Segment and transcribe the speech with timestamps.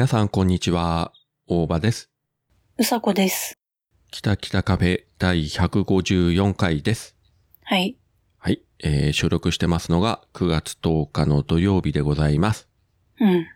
[0.00, 1.12] 皆さん、こんにちは。
[1.46, 2.08] 大場です。
[2.78, 3.58] うさこです。
[4.10, 7.16] 北北カフェ第154回です。
[7.64, 7.98] はい。
[8.38, 8.62] はい。
[8.82, 12.66] えー収録してますのが9月10日の土曜日でございます。
[13.20, 13.46] うん。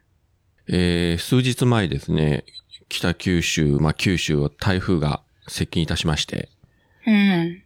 [0.69, 2.45] えー数日前ですね、
[2.91, 6.51] 北九州、まあ、九州を台風が接近いたしまして、
[7.07, 7.63] うん。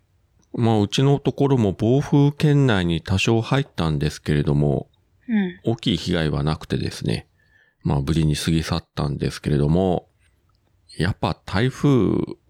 [0.54, 4.88] まあ、うちのところも暴風圏内に多少入ったんですけれども、
[5.28, 5.60] うん。
[5.64, 7.26] 大きい被害はなくてですね、
[7.82, 10.08] まあ無事に過ぎ去ったんですけれども、
[10.96, 11.88] やっぱ台風、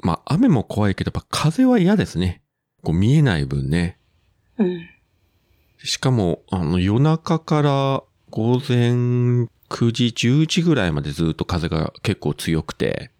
[0.03, 2.43] まあ雨も怖いけど、やっぱ風は嫌ですね。
[2.83, 3.99] こう見えない分ね。
[4.59, 4.89] うん。
[5.85, 13.11] しかも、あの夜中から午前9時、10時ぐらいまでずっと風が結構強くて、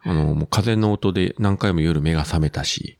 [0.00, 2.98] あの、もう風の音で何回も夜目が覚めたし、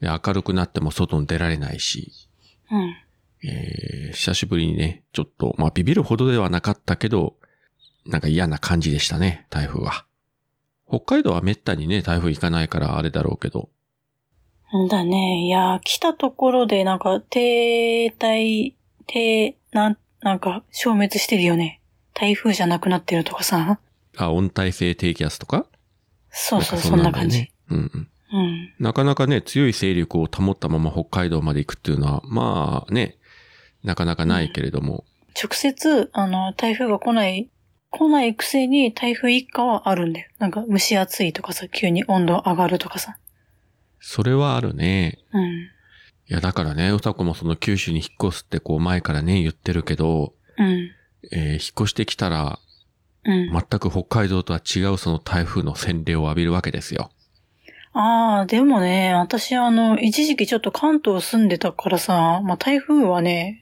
[0.00, 2.12] で明るくなっても外に出られないし、
[2.70, 2.96] うん。
[3.44, 7.36] えー久しぶりにね、ちょっと、まあ、ビビるほどではなかったけど、
[8.04, 10.04] なんか嫌な感じでしたね、台風は。
[10.86, 13.70] 北海道はめったにね、台風行かないからあれだろうけど。
[14.76, 15.46] んだね。
[15.46, 18.74] いや、来たところでなんか停滞、
[19.06, 21.80] 停、なん、なんか消滅してるよね。
[22.12, 23.80] 台風じゃなくなってるとかさ。
[24.18, 25.66] あ、温帯性低気圧とか？
[26.30, 27.50] そうそう、かそんな感じ。
[27.70, 28.08] うんうん。
[28.32, 28.74] うん。
[28.78, 33.16] なかなかね、強い勢力を保ったまま北海道まで行くっていうのは、まあね、
[33.84, 35.04] なかなかないけれども、
[35.40, 37.50] 直接、あの、台風が来ない、
[37.90, 40.28] 来ないくせに台風一過はあるんだよ。
[40.38, 43.18] なんか蒸し暑いとかさ、急に温度上がるとかさ。
[44.00, 45.18] それはあるね。
[45.32, 45.44] うん。
[45.44, 45.68] い
[46.28, 50.90] や、だからね、うさこもその九州に引っ越すってこう前からね、言ってるけど、うん。
[51.30, 52.58] えー引っ越してきたら、
[53.24, 53.50] うん。
[53.52, 57.10] 全く北海道とは違うその台風の洗礼を浴びるわけですよ。
[57.92, 63.61] ああ、でもね、私あの、一時期ちょっと関東住んでたからさ、まあ台風はね、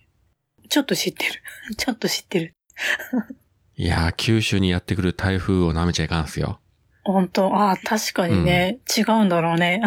[0.70, 1.42] ちょっと知ってる。
[1.76, 2.54] ちょっと知ってる。
[3.76, 6.60] いやー、九州にやってくる台風を舐めちゃいかんすよ。
[7.02, 7.54] 本当？
[7.54, 9.82] ああ、確かにね、違うんだろうね。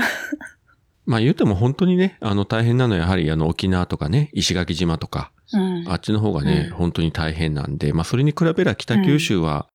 [1.05, 5.85] まあ言うても本当にね、あの大変なのはやはりあの沖縄とかね、石垣島とか、うん。
[5.87, 9.67] あっちの方がね、うん本当に大変なんで、まあそれに比べれば北九州は、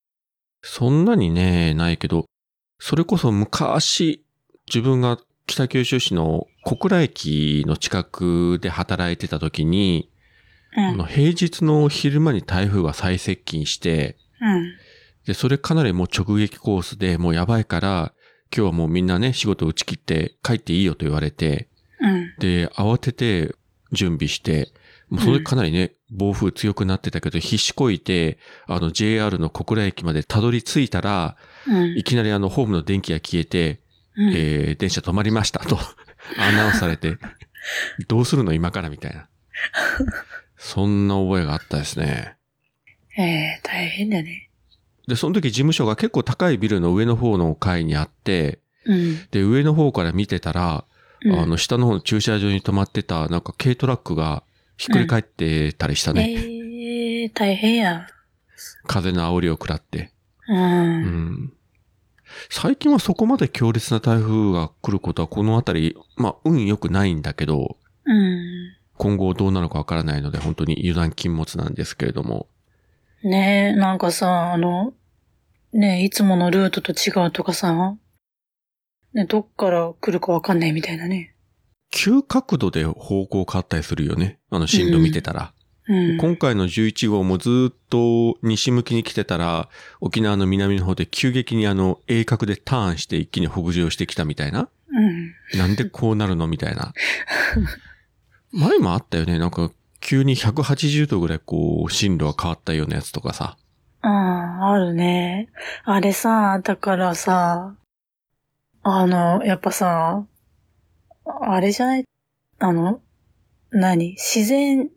[0.63, 2.27] そんなにね、ないけど、
[2.81, 4.25] それこそ昔、
[4.67, 10.11] 自分が北九州市の小倉駅の近くで働いてた時に、
[10.78, 10.84] うん。
[10.87, 14.72] あの平日の昼間に台風が最接近して、うん。
[15.27, 18.15] で、それかなりもう直撃コースでもうやばいから、
[18.55, 21.69] 今日はもうみんなね、仕事打ち切って帰っていいよと言われて、
[22.00, 22.34] うん。
[22.38, 23.55] で、慌てて
[23.93, 24.72] 準備して、
[25.11, 31.37] もうそれかなりね、暴風強くなってたけど、必死こいて、あの JR の小倉駅までたどり着いたら、
[31.67, 32.05] うんい。
[32.05, 33.81] きなりあのホームの電気が消えて、
[34.17, 35.78] うんえー、電車止まりましたと
[36.38, 37.17] アナウンスされて、
[38.06, 39.28] どうするの今からみたいな。
[40.59, 42.37] そんな覚えがあったですね。
[43.17, 44.51] ええ大変だね。
[45.07, 49.27] で、その時事務所が結構高いビルの上の方の階にあって、うん。
[49.31, 50.85] で、上の方から見てたら、
[51.25, 54.43] うんあの、下の方の駐車場に止まってた、なんか軽トラックが
[54.77, 56.31] ひっくり返ってたりしたね。
[56.31, 58.07] ええ大変や。
[58.87, 60.13] 風の煽りを食らって。
[60.49, 60.59] うん。
[60.59, 61.53] うん。
[62.51, 68.78] 最近はそこまで強烈な台風が来ることはこの辺り、まあ、運良くないんだけど、うん。
[68.99, 72.49] 今後どうなるかわからないので、本当に油断禁物なんですけれども。
[73.23, 74.93] ねえ、なんかさ、あの、
[75.73, 77.97] ねえ、いつものルートと違うとかさ、
[79.15, 81.35] ね、どっから来るかわかんないみたいなね。
[81.91, 84.39] 急角度で方向変わったりするよね。
[84.51, 85.53] あの進路見てたら。
[85.89, 86.19] うん。
[86.19, 89.69] 今回の11号もずっと西向きに来てたら、
[90.01, 94.69] 沖縄の南の方で急激にあの、鋭角でターンして一気に北上してきたみたいな。
[94.91, 95.59] うん。
[95.59, 96.93] なんでこうなるのみたいな。
[98.53, 99.39] 前もあったよね。
[99.39, 99.71] なんか、
[100.01, 103.57] 急に180度ぐらいこう、進路が変わったようなやつとかさ。
[104.01, 105.49] ああ、あるね。
[105.85, 107.75] あれさ、だからさ、
[108.83, 110.25] あの、やっぱさ、
[111.43, 112.05] あれじゃない？
[112.59, 113.00] あの、
[113.71, 114.12] 何？
[114.12, 114.89] 自然、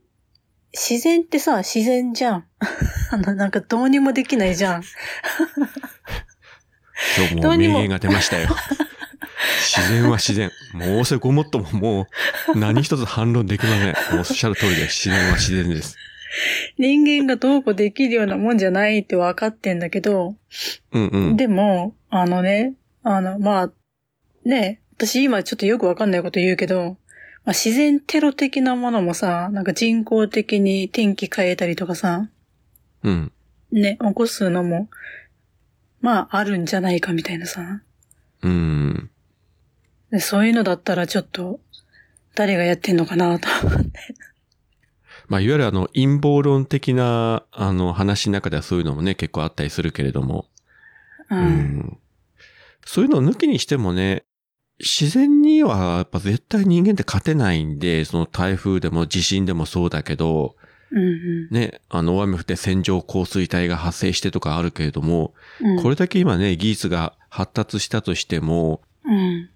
[0.72, 2.46] 自然ってさ、自然じゃん。
[3.12, 4.84] あの、なんかどうにもできないじゃん。
[7.18, 8.48] 今日も名言が出ましたよ。
[9.60, 10.52] 自然は自然。
[10.74, 12.08] もうそれごもっともも
[12.54, 13.86] う何一つ反論できません。
[13.86, 15.98] もうおっしゃる通りで自然は自然です。
[16.78, 20.36] 人間がどうこうできるようなもんじゃないって分かってんだけど、
[20.92, 21.38] うんうん。
[21.38, 22.74] でも、あのね、
[23.04, 23.72] あの、まあ、
[24.46, 26.98] ね、私今ちょっとよくわかんないこと言うけど、
[27.44, 32.30] まあ、自然テロ的なものもさ、なんか人工的に天気変えたりとかさ、
[33.04, 33.32] うん。
[33.72, 34.90] ね、起こすのも、
[36.02, 37.82] まあ、あるんじゃないかみたいなさ。
[38.42, 39.11] うん。
[40.12, 41.60] でそういうのだったらちょっと、
[42.36, 43.92] 誰がやってんのかなと思って。
[45.28, 50.46] まあ、いわゆるあの、陰謀論的な、あの、話の中ではそういうのもね、結構あったりするけれども。
[51.30, 51.36] う。
[51.36, 51.98] うんん。
[52.86, 54.24] そういうのを抜きにしてもね、
[54.80, 60.56] 自然にはやっぱ絶対人間って勝てないんで、その台風でも地震でもそうだけど、
[60.92, 65.82] うんね、あの、大雨降って線状降水帯が発生してとかあるけれども、うん。
[65.82, 69.50] これだけ今ね、技術が発達したとしても、うん。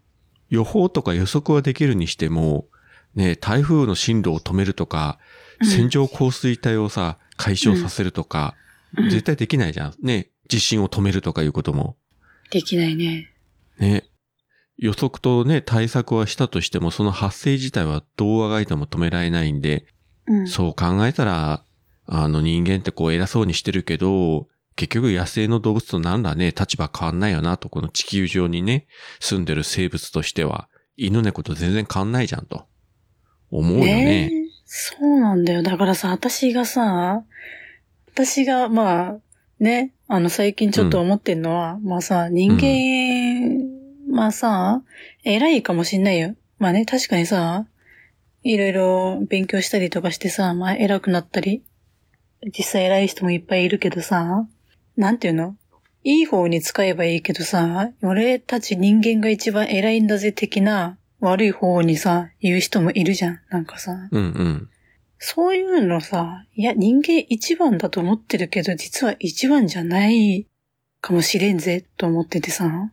[0.55, 2.65] 予報とか予測はできるにしても、
[3.13, 8.55] ね、台風の進路を止めるとか、うん線状降水帯をさ、解消させるとか、
[8.97, 9.93] うん絶対できないじゃん。
[10.01, 11.97] ね、地震を止めるとかいうことも。
[12.51, 13.33] できないね。
[13.77, 14.05] ね。
[14.77, 19.85] 予測とね、対策はしたとしても、その発生自体はどうあがいても止められないんで、
[20.27, 20.47] うん。
[20.47, 21.63] そう考えたら、
[22.07, 28.87] あの人間ってこう偉そうにしてるけど、結局野生の動物となんだね、立場変わんないよなと、この地球上にね、
[29.19, 32.67] 住んでる生物としては、犬猫と全然変わんないじゃんと。
[33.51, 34.29] 思うよね。
[34.31, 35.63] えそうなんだよ。
[35.63, 37.23] だからさ、私がさ、
[38.13, 39.17] 私が、まあ、
[39.59, 44.81] ね、あの、最近ちょっと思ってんのは、まあさ、人間、まあさ、
[45.23, 46.35] 偉いかもしんないよ。
[46.57, 47.65] まあね、確かにさ、
[48.43, 51.63] いろいろ勉強したりとかしてさ、まあ偉くなったり、
[52.57, 54.47] 実際偉い人もいっぱいいるけどさ、
[54.97, 55.55] なんていうの？
[56.03, 63.39] いい方に使えばいいけどさ、俺たち人間が一番偉いんだぜ的な悪い方にさ、言う人もいるじゃん。
[63.49, 64.07] なんかさ。
[64.11, 64.69] うんうん。
[65.17, 70.45] そういうのさ、いや人間一番だと思ってるけど、実は一番じゃない
[71.01, 72.91] かもしれんぜ、と思っててさ。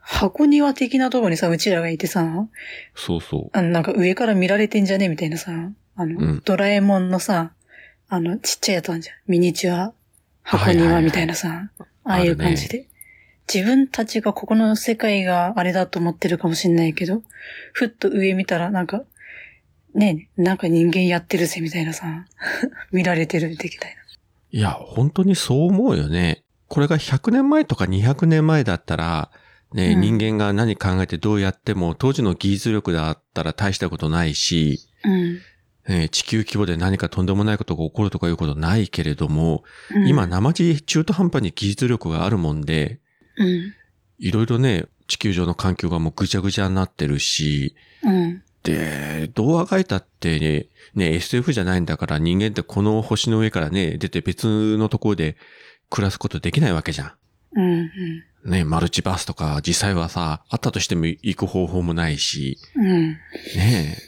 [0.00, 2.48] 箱庭的なとこにさ、うちらがいてさ、
[2.94, 5.52] そうそあの、なんか上から見られてんじゃねみたいなさ、
[5.96, 7.52] あの、うんドラえもんのさ、
[8.08, 9.16] あの、ちっちゃいやつあんじゃん。
[9.26, 9.92] ミニチュア
[10.48, 11.70] 箱庭はみたいなさ、
[12.04, 12.88] ああいう感じで。
[13.52, 17.22] 自分たちがここの世界があれだと思ってるかもしんないけど、
[17.72, 19.04] ふっと上見たらなんか、
[19.94, 22.26] ねえ、なんか人間やってるぜみたいなさ、
[22.92, 23.76] 見られてるみたいな。
[23.76, 24.56] う。
[24.56, 26.44] いや、本当にそう思うよね。
[26.68, 29.30] これが100年前とか200年前だったら、
[29.74, 35.40] ね、うん人間が何考えてどうやっても、当時の技術力だったら大したことないし、うん。
[35.88, 39.64] ね地球規模で何かとんでもないことが起こるとかいうことないけれども、
[39.94, 43.00] うん今、生地中途半端に技術力があるもんで、
[43.36, 43.72] うん。
[44.18, 48.42] いろいろね、地球上の環境がもうぐちゃぐちゃになってるし、うん。
[48.62, 55.36] で、どうあがいたってね、ね、SF じゃないんだから人間ってこの星の上からね、出て別のところで
[55.90, 57.14] 暮らすことできないわけじゃ
[57.54, 57.84] うん。
[57.84, 57.90] ん。
[58.44, 63.12] ね、マルチバースとか実際はさ、あったとしても行く方法もないし、うん。
[63.12, 63.16] ね
[63.56, 64.07] う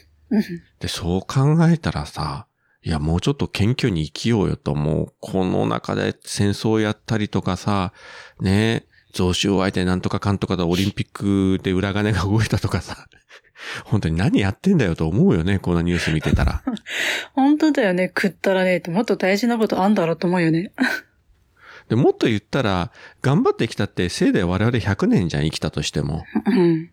[0.79, 2.47] で、そう考えたらさ、
[2.83, 7.93] いや、もうちょっと謙虚に生きようよと、もう、この中で戦争をやったりとかさ、
[8.39, 13.07] ね、増収を相手になんとかかんとかだ、オリンピックで裏金が動いたとかさ、
[13.85, 16.63] 本当に何やってんだよと思うよね、こんなニュース見てたら。
[17.33, 18.07] 本当だよね。
[18.07, 20.71] 食ったらねってもっと大事なことあんだろうと思うよね。
[21.89, 22.91] で、もっと言ったら、
[23.21, 26.23] 頑張ってきたって、せいで我々100年じゃん、生きたとしても。
[26.45, 26.89] うん。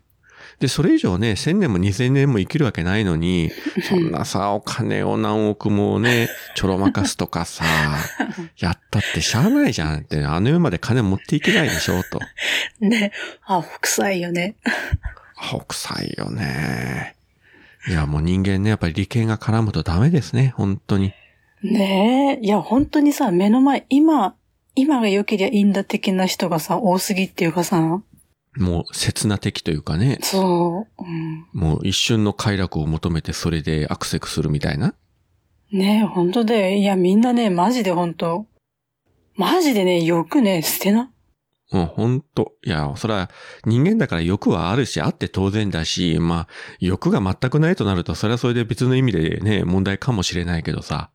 [0.60, 3.50] で、それ以上ね、1000年も2000年も生きるわけないのに、
[3.88, 7.64] そんなさ、お金を何億もね、ちょろまかすとかさ、
[8.58, 12.20] やったってしゃあないじゃんって、あの世まで金持っていけないでしょ、と。
[12.81, 13.12] ね。
[13.44, 14.56] あ、臭いよね。
[15.36, 17.14] 青臭いよね。
[17.86, 21.12] いや、もう人間ね、やっぱり利権が絡むとダメですね、本当に。
[21.62, 22.44] ねえ。
[22.44, 24.34] いや、本当にさ、目の前、今、
[24.74, 28.00] 今が良けりゃいいんだ的な人がさ、多すぎっていうかさ、
[28.58, 34.94] もう、刹那的というかね、そう、うん、もう一瞬の快楽を求めてそれでアクセクするみたいな。
[35.72, 36.77] ねえ、本当だよ。
[36.77, 38.46] いや、みんなね、マジで本当
[39.36, 41.10] マジでね、欲ね、捨てな。
[41.70, 42.55] うん、ほんと。
[42.65, 43.31] いや、それは
[43.67, 46.48] 人間だから欲はあるし、あって当然だし、まあ、
[46.81, 51.10] 欲が全くないとなると、それはそれで別の意味でね、問題かもしれないけどさ、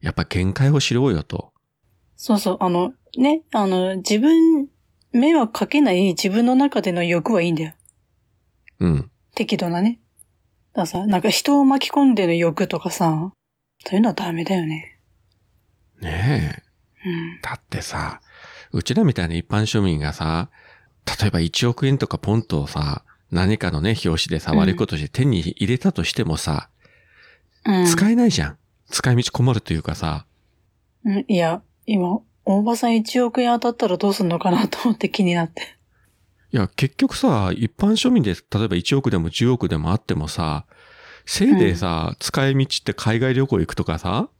[0.00, 1.52] やっぱ限界を知ろうよと。
[2.14, 4.67] そうそう、あの、ね、あの、自分、
[5.12, 7.72] 迷惑かけない自分の中での欲はいいんだよ。
[8.80, 9.10] うん。
[9.34, 10.00] 適度なね。
[10.72, 13.32] だからさ、なんか人を巻き込んでの欲とかさ、
[13.86, 14.98] そういうのはダメだよね。
[16.00, 16.62] ね
[17.04, 17.08] え。
[17.08, 17.40] うん。
[17.40, 18.20] だってさ、
[18.72, 20.50] うちらみたいな一般庶民がさ、
[21.20, 26.68] 例えば1億円とかポンとさ、何かのね、表紙でさ、うん悪いことして手に入れたとしてもさ、
[27.64, 27.86] うん。
[27.86, 28.58] 使えないじゃん。
[28.90, 30.26] 使い道困るというかさ、
[31.04, 35.76] うん、いや、今、大場さん1億円当たったらどうすんのかなと思って気になって。
[36.50, 40.64] いや、結局さ、一般庶民で、例えば1億でも10億でもあってもさ、
[41.26, 44.30] せいでさ、使い道って海外旅行行くとかさ、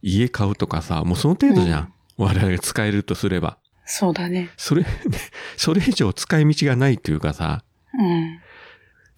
[0.00, 1.92] 家買うとかさ、もうその程度じゃん。
[2.16, 3.58] 我々が使えるとすれば。
[3.84, 4.48] そうだね。
[4.56, 4.86] それ、
[5.58, 8.40] それ以上使い道がないというかさ、うん。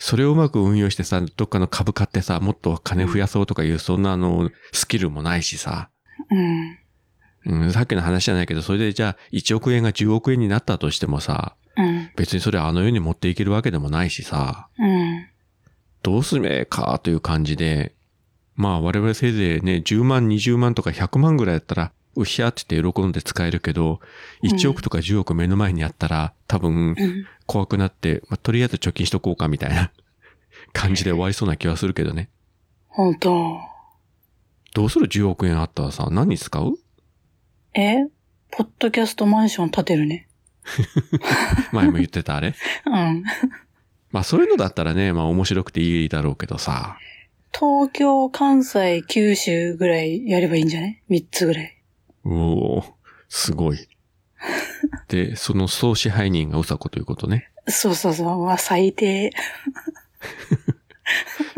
[0.00, 5.88] それをうまく運用してさ、どっかの株買ってさ、もっと金増やそうとかいう、そんなあの、スキルもないしさ。
[6.33, 6.79] うん。
[7.47, 12.11] うん、さっきの話じゃないけど、それでじゃあ1億円が10億円になったとしてもさ、うん。
[12.16, 15.26] 別にそれあの世に持っていけるわけでもないしさ、うん。
[16.02, 17.94] どうすめかという感じで、
[18.56, 24.00] まあ我々せいぜいね、10万、20万とか100万ぐらいだったら、うひゃってて喜んで使えるけど、
[24.42, 27.26] 1億とか10億目の前にあったら、多分うん。
[27.47, 29.90] 怖くなって、まあ、とりあえず貯金しとこうかみたいな
[30.73, 32.28] 感じで終わりそうな気はするけどね。
[32.88, 33.59] 本当
[34.75, 36.75] どうする ?10 億円あったらさ、何に使う？
[37.74, 38.06] え？
[38.50, 40.26] ポッドキャストマンション建てるね。
[41.72, 42.54] 前も言ってたあれ？
[42.86, 43.22] うん。
[44.10, 46.98] まあそういうのだったらね、まあ面白くていいだろうけどさ。
[47.52, 51.02] 東京、関西、九州ぐらいやればいいんじゃない？
[51.08, 51.76] 三つぐらい。
[52.24, 52.30] お
[52.78, 52.84] お
[53.28, 53.88] すごい。
[55.08, 57.50] で、その総支配人がうさこということね？
[57.68, 58.44] そうそうそう。
[58.44, 59.30] まあ、最低。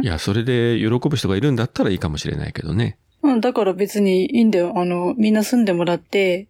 [0.02, 2.98] いや、それで喜ぶ人がいるんだったらいいかもしれないけどね。
[3.22, 4.72] うん、だから別にいいんだよ。
[4.76, 6.48] あの、みんな住んでもらって、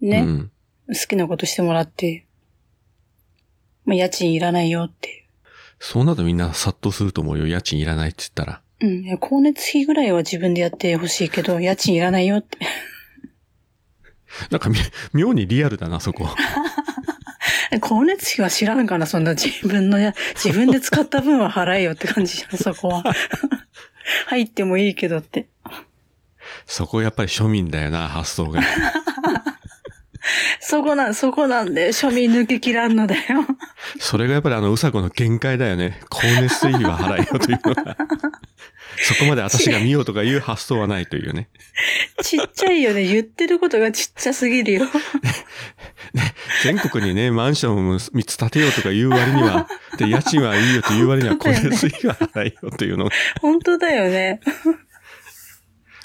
[0.00, 0.50] ね、うん。
[0.88, 2.26] 好きなことしてもらって、
[3.84, 5.24] まあ、家賃いらないよっていう。
[5.78, 7.46] そうなるとみんな殺到すると思うよ。
[7.46, 8.62] 家賃いらないって言ったら。
[8.80, 9.04] うん。
[9.04, 12.58] いや光熱費ぐらいは自分でやってほしいけど、家賃いらないよって。
[14.50, 14.76] なんかみ、
[15.12, 16.28] 妙にリアルだな、そこ。
[17.82, 23.04] 光熱費は知らんかな、そんな自分のや、自分で使った分は払えよって感じじゃん、そこは。
[24.26, 25.48] 入ってもいいけどって。
[26.66, 28.60] そこやっぱり庶民だよな、発想が。
[30.60, 33.44] そこなん、そこなんで、庶民抜けきらんのだよ。
[33.98, 36.00] それがやっぱりあの、うさこの限界だよね。
[36.10, 37.96] 光熱水費は払えよというのが。
[38.96, 41.48] そこまで私が見ようとかいう発想はないというね。
[42.22, 43.04] ちっちゃいよね。
[43.04, 44.86] 言ってることがちっちゃすぎるよ。
[46.62, 49.66] 全国にね、マンションを3つ建てようとか言う割には、
[49.98, 53.10] で、家賃はいいよという割には光熱費は払えよというのが。
[53.40, 54.40] 本当だよね。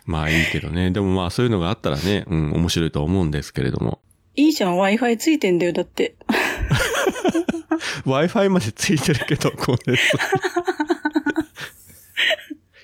[0.10, 0.90] まあいいけどね。
[0.90, 4.02] でもまあそういうのがあったらね、うん、面白いとは思うんですけれども。
[4.36, 6.16] いいじゃん、Wi-Fi ついてんだよ、だって。
[8.08, 10.00] Wi-Fi までついてるけど、光熱費。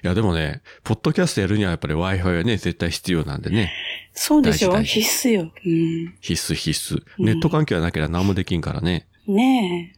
[0.04, 3.74] いやでもね、ポッドキャストやるにはやっぱり Wi-Fi はね、絶対必要なんでね。
[4.14, 5.52] そうでしょ必須よ。
[5.66, 6.16] うん。
[6.22, 7.04] 必須必須。
[7.18, 9.08] うんネット環境がなければ何もできんからね。
[9.28, 9.96] ね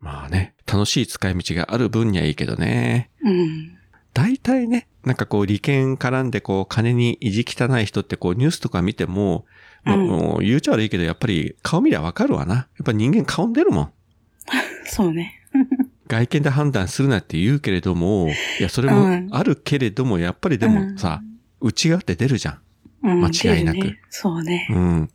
[0.00, 3.12] まあね、楽しい使い道がある分にはいいけどね。
[3.24, 3.28] え。
[3.28, 3.75] うん。
[4.16, 9.44] 大体ね、なんかこう利権絡んでこう金に意地汚い人ってこうニュースとか見ても、
[9.84, 12.54] もううんもう言うちゃ悪いけどやっぱり顔見りゃわかるわな。
[12.54, 13.92] やっぱ人間顔出るもん。
[14.88, 15.42] そうね。
[16.08, 21.20] 外見で判断するなって言うけれども、いや、それうんもあるけれども、やっぱりでもさ、
[21.60, 22.58] 内側って出るじゃん。
[23.02, 24.66] うん、間違いなくねそうね。
[24.70, 25.10] うん。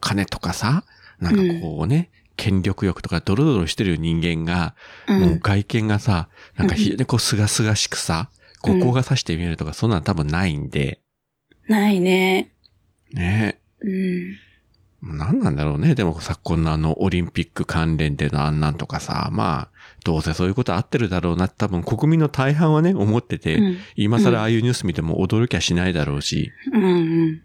[0.00, 0.84] 金とかさ、
[1.18, 2.10] なんかこうね、
[2.42, 4.74] 権力欲とかドロドロしてる人間が、
[5.06, 5.12] う。
[5.12, 8.30] もうん外見がさ、なんか非常にこうすがすがしくさ、
[8.60, 11.00] ここが刺して見えるとか、そんなん多分ないんで、
[11.68, 12.50] ないね。
[13.12, 14.36] ねうん。
[15.02, 15.94] 何なんだろうね。
[15.94, 19.68] でもさ、こんなあの、オリンピック関連でのあんなんとかさ、まあ、
[20.04, 23.76] どうせそういうことあってるだろうな多分国民の大半はね、思ってて、うん。
[23.94, 26.86] 今更ああいうニュース見ても驚きはしないだろうし、うんう
[27.26, 27.42] ん。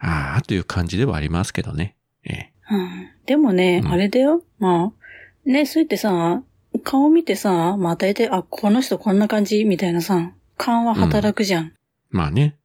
[0.00, 1.96] ああ、という感じではありますけどね。
[2.24, 2.55] ええ。
[2.70, 4.42] うんでもね、うんあれだよ。
[4.58, 6.42] まあ、ね、そうやってさ、
[6.84, 11.72] 顔見てさ、まあ大体、あ、この人こんな感じみたいなさ、勘は働くじゃん。
[12.10, 12.56] まあね。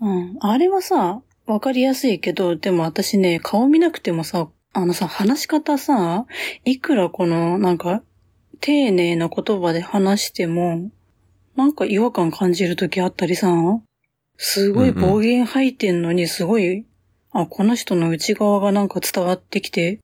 [0.00, 0.36] うん。
[0.40, 6.26] あれはさ、わかりやすいけど、でも私ね、顔見なくてもさ、あのさ、話し方さ、
[6.64, 8.02] いくらこの、なんか、
[8.60, 10.90] 丁寧な言葉で話しても、
[11.56, 13.50] なんか違和感感じるときあったりさ、
[14.36, 16.86] すごい暴言吐いてんのに、すごい、
[17.32, 20.00] あ、この人の内側がなんか伝わってきて、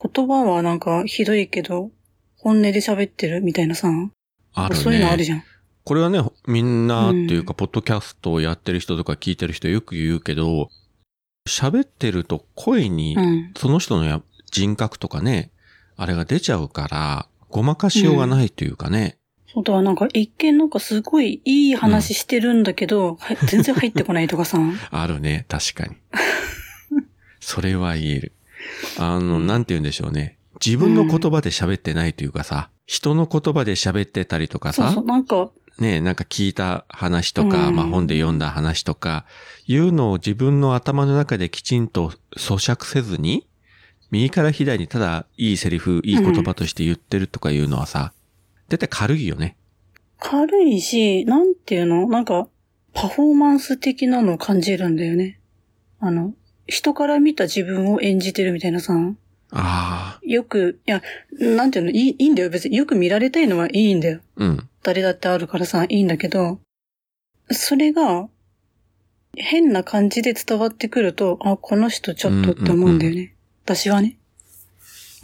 [0.00, 1.90] 言葉はなんかひどいけど、
[2.36, 3.88] 本音で喋ってるみたいなさ、
[4.54, 4.80] あるね。
[4.80, 5.44] そういうのあるじゃん。
[5.84, 10.68] これはね、みんなっていうか、ポッドキャストをやってる人とか聞いてる人よく言うけど、
[11.48, 13.52] 喋ってると声にう、ん。
[13.56, 15.50] その人のや人格とかね、
[15.96, 19.18] あれが出ちゃうから、ごまかしようがないというかね。
[19.54, 24.58] そうだ、なんか一見なんかすごいいい話してるんだけど、はい全然入ってこないとかさ。
[24.90, 25.96] あるね、確かに。
[27.40, 28.32] それは言える。
[28.98, 30.38] あの、なんて言うんでしょうね。
[30.64, 39.26] 自分の言葉で喋ってないというかさ、人の言葉で喋ってたりとかさそうそう、、なんか、ね、なんか聞いた話とか、うんまあ本で読んだ話とか、
[39.66, 43.46] いうのを自分の頭の中できちんと咀嚼せずに、
[44.10, 48.12] 右から左にただいいセリフ、いい言葉として言ってるとかいうのはさ、
[48.72, 49.56] だいたい軽いよね。
[50.18, 52.08] 軽いし、なんていうの？
[52.08, 52.48] なんか、
[52.94, 55.40] パフォーマンス的なのを感じるんだよね。
[55.98, 56.34] あの、
[56.66, 58.94] 人から見た自分を演じてるみたいなさ。
[59.54, 61.02] ああ、よく、いや、
[61.38, 62.50] なんていうの、いいいいんだよ。
[62.50, 64.20] 別によく見られたいのはいいんだよ。
[64.36, 64.68] うん。
[64.82, 66.58] 誰だってあるからさ、いいんだけど、
[67.50, 68.28] それが、
[69.34, 73.34] 変な感じで伝わってくると、あ、この人ちょっとって思うんだよね。
[73.64, 74.16] 私はね。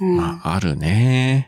[0.01, 0.17] うん。
[0.17, 1.48] まあ、あるね。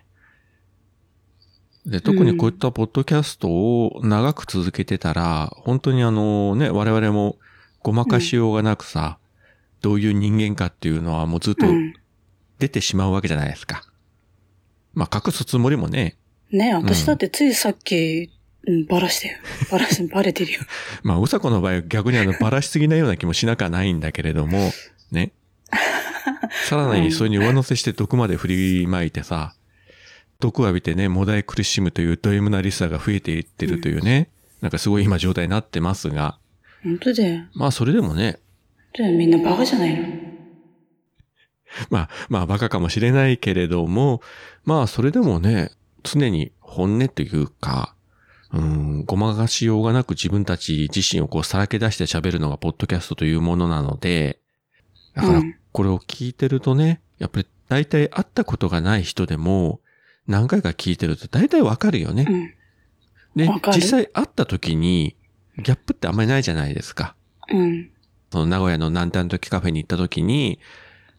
[1.87, 7.37] で、特にこういったポッドキャストを長く続けてたら、本当にあのね、我々も
[7.83, 9.19] ごまかしようがなくさ、
[9.81, 11.95] どういう人間かっていうのはもうずっとうん。
[12.61, 13.83] 出てしまうわけじゃないですか。
[14.95, 16.17] まあ、隠すつもりもね、
[16.53, 18.31] ね私だってついさっき、
[18.67, 19.39] うん、バラしたよ。
[19.73, 20.61] バラして、バレてるよ。
[21.03, 24.73] まあ、うさこの場合逆にあの、ばらしすぎなような気もしなくはないんだけれども、
[25.11, 25.33] ね。
[26.69, 29.55] さらにそれに上乗せして毒まで振りまいてさ、
[30.40, 34.30] 毒を浴びてね、もだえ苦しむというド M なリスナーが増えていってるというね、
[34.61, 36.38] なんかすごい今状態になってますが、
[36.82, 37.44] 本当だよ。
[37.54, 38.40] まあそれでもね、
[38.97, 39.16] だよ。
[39.16, 40.06] みんなバカじゃないの？
[41.90, 44.23] まあ、まあバカかもしれないけれども、
[44.64, 45.70] まあそれでもね、
[46.02, 47.94] 常に本音というか、
[48.52, 54.40] うん、ごまかしようがなく自分たち自身をこうさらけ出して喋るのがポッドキャストというものなので、
[55.14, 55.56] だからうん。
[55.73, 59.80] これを聞いてるとね、やっぱり大体会ったことがない人でも、
[60.27, 62.27] 何回か聞いてると大体わかるよね。
[62.29, 62.55] うん。
[63.37, 65.17] で実際会った時に、
[65.59, 67.15] ギャップってあんまりないじゃないですか。
[67.50, 67.91] うん。
[68.33, 70.61] その名古屋の南端時カフェに行った時に、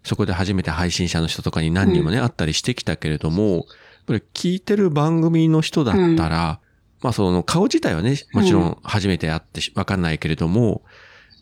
[0.03, 3.63] そこで初めて配信者の人とかに何人もね、会ったりしてきたけれども、やっ
[4.07, 6.59] ぱり聞いてる番組の人だったら、
[7.01, 10.81] まあその顔自体はね、もちろん初めて会ってしわかんないけれども、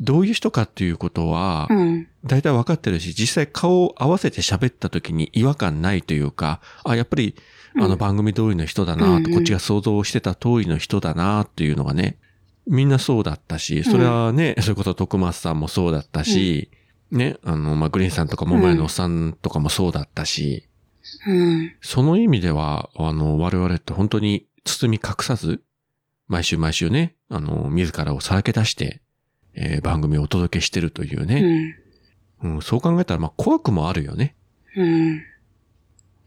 [0.01, 2.07] どういう人かっていうことはう、ん。
[2.25, 7.35] 大体わかってるし、実際顔を合わせて喋った時に違和感ないというか、あ、やっぱり
[7.77, 12.17] あの番組通りの人だなこっちが想像してた通りの人だなっていうのがね、
[12.67, 16.69] みんなそうだったし、それはね、 それこそ徳松さんもそうだったし、
[17.11, 20.67] ね、あの、まあ、グリーンさんとかも前のおっさんとかもそうだったし、
[21.25, 21.73] うん。
[21.81, 25.63] その意味では、あの、我々って本当に包み隠さず、
[26.27, 29.01] 毎週毎週ね、あの、自らをさらけ出して、
[29.53, 31.75] えー番組をお届けしてるといううね、ん。
[32.43, 34.35] うんそう考えたら、まあ、怖くもあるよね。
[34.75, 35.21] うん。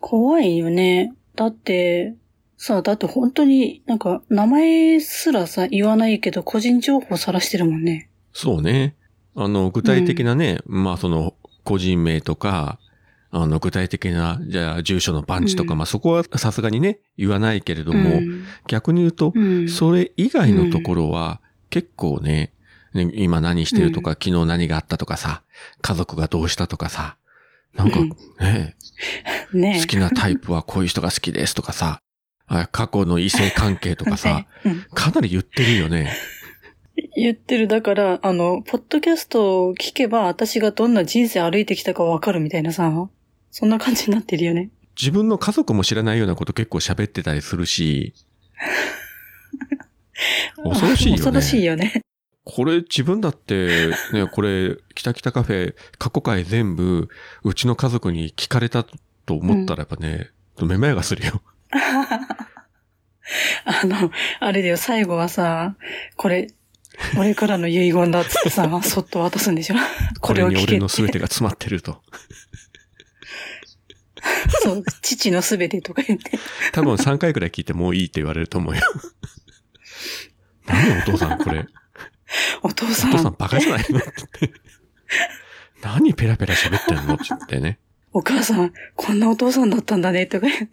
[0.01, 1.15] 怖いよね。
[1.37, 2.15] だって、
[2.57, 8.09] さあ、だって本当になんか名前すらさ、言わないけど個人情報さらしてるもんね。
[8.33, 8.95] そうね。
[9.35, 12.79] あの、具体的なね、まあその、個人名とか、
[13.31, 19.69] あの、具体的な、じゃあ、住所のパンチとか、うんまあそこはさすがにね、言わないけれども、うん逆に言うと、うん。
[19.69, 22.53] それ以外のところは、結構ね、ね
[22.95, 25.43] 今何してるとか、う昨日何があったとかさ、
[25.81, 27.17] 家族がどうしたとかさ、
[27.75, 28.77] なんかうんね、
[29.53, 32.01] ね好きなタイプはこういう人が好きですとかさ、
[32.47, 36.13] あ過去の異性関係とかさ、 うんかなり言ってるよね。
[37.17, 37.69] 言ってる。
[37.69, 43.09] だから、あの、ポッドキャストを聞けば私がどんな人生歩いてきたかわかるみたいなさ、
[43.51, 44.71] そんな感じになってるよね。
[45.01, 48.15] 自分の家族も知らないようなこと結構喋ってたりするし、
[50.63, 51.17] 恐ろしいよね。
[51.17, 52.03] 恐ろしいよね。
[52.45, 57.09] これ自分だって、ね、これ、北北カフェ過去回全部、
[57.45, 61.43] うちの家族に聞かれたと思ったらやっぱね、めまいがするよ。
[63.65, 65.77] あの、あれだよ、最後はさ、
[66.17, 66.49] これ、
[67.17, 69.77] 俺からの遺言だっつってさ、 そっと渡すんでしょ？
[70.21, 72.03] これにこれを聞けって俺の全てが詰まってると。
[74.63, 76.39] そう、父のすべてとか言って。
[76.73, 78.83] 多分3回くらい聞いてもういいって言われると思うよ。
[80.67, 81.67] 何お父さんこれ。
[82.83, 84.53] お父さん、お父さんバカじゃないのって。
[85.83, 87.15] 何ペラペラ喋ってんの？
[87.15, 87.79] って言ってね。
[88.13, 90.69] お母さん、こんなお父さんだったんだね、とか言って。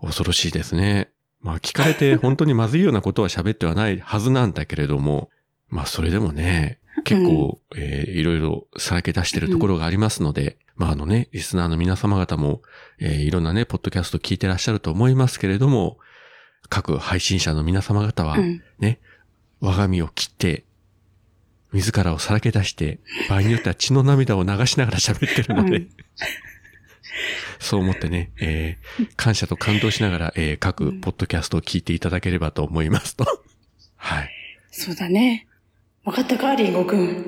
[0.00, 1.10] 恐ろしいですね。
[1.40, 5.28] まあ聞かれて本当にまずいようなことは喋ってはないはずなんだけれども、
[5.68, 12.62] まあそれでもね、結構、えーいろいろさらけ出してるところがありますので、まああのね、リスナーの皆様方も、
[12.98, 15.98] えーいろんなね、ポッドキャスト聞いてらっしゃると思いますけれども、
[16.70, 18.62] 各配信者の皆様方は、うん。
[18.78, 19.00] ね、
[19.60, 20.64] 我が身を切って、
[21.74, 25.88] 自らをさらけ出して、場合によっては血の涙を流しながら喋ってるので、うん
[27.60, 33.24] そう思ってね、えー感謝と感動しながら、えー各ポッドキャストを聞いていただければと思いますと。
[33.96, 34.30] はい。
[34.70, 35.46] そうだね。
[36.04, 37.24] わかったか、リンゴくん。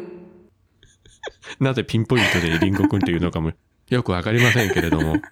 [1.60, 3.52] なぜピンポイントでリンゴくんというのかも
[3.88, 5.12] よくわかりませんけれども。
[5.12, 5.22] はい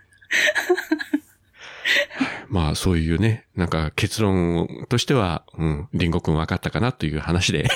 [2.49, 7.69] まあそういうね、なんか結論としては、うん、リンゴくんわかったかなという話で、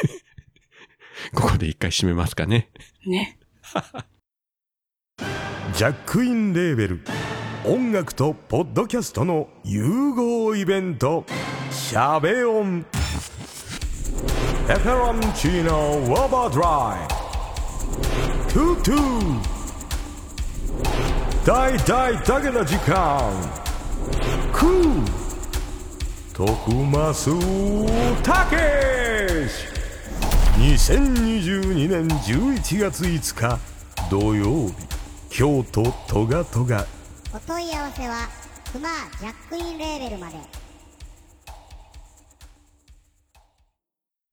[1.35, 2.71] ここで一回締めますかね。
[3.07, 3.39] ね。
[5.75, 7.01] ジャックインレーベル。
[7.65, 11.27] 音楽とポッドキャストの融合イベント
[11.71, 12.87] 「シャベオン」
[14.71, 17.09] 「エフェロンチーノウォーバードライ」
[18.55, 19.41] 「トゥトゥ」
[21.45, 23.33] 大大だけな時間。
[24.53, 25.05] クー。
[26.33, 27.31] 徳マス
[28.23, 29.08] たけし
[30.59, 33.61] 2022年11月5日
[34.11, 34.75] 土曜日
[35.31, 36.85] 京都トガトガ
[37.33, 38.29] お問い合わせは
[38.73, 38.89] クマ
[39.21, 40.35] ジャックインレーベルまで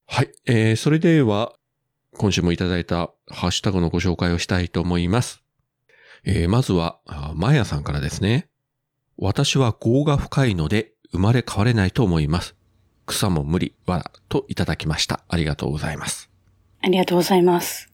[0.08, 0.32] はい。
[0.46, 1.52] えー、それでは、
[2.16, 5.44] 今週もいただいたハッシュタグのご紹介をしたいと思います。
[6.24, 8.48] えー、まずは、あマヤさんからですね。
[9.16, 12.55] 私は業が深いので生まれ変われないと思います。
[13.06, 15.20] 草も無理、わら、といただきました。
[15.28, 16.28] ありがとうございます。
[16.82, 17.88] ありがとうございます。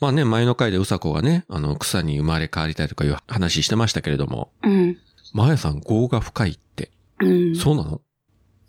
[0.00, 4.96] まあね、前の回でうさこがね、あの、草に生まれ変わりたいとかいう話してましたけれども、うん。
[5.32, 7.56] マヤさん業が深いって、うん。
[7.56, 8.00] そうなの？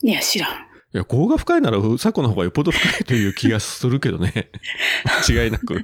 [0.01, 0.69] いや、知らん。
[0.91, 4.49] いや、業が深いならうさこの方がよっぽど深いという気がするけどね。
[5.27, 5.83] 間 違いなく。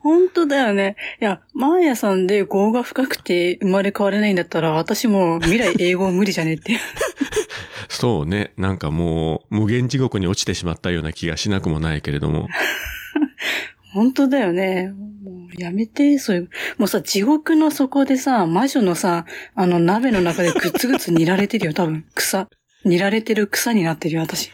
[0.00, 0.96] 本当だよね。
[1.22, 6.78] いや、マーヤさんで業が深くて生まれ変われないんだったら、私も未来英語無理じゃねって。
[7.88, 8.52] そうね。
[8.56, 12.48] なんかもう、無限地獄に落ちてしまったような気がしなくもないけれども。
[13.92, 14.92] 本当だよね。
[15.22, 16.50] もうやめて、そういう。
[16.78, 22.04] もうさ、地獄の底でさ、魔女のさ、あの鍋の中でぐつぐつ煮られてるよ、多分。
[22.14, 22.48] 草。
[22.84, 24.50] 煮られてる草になってるよ、私。